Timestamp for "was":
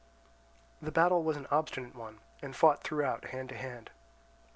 1.21-1.37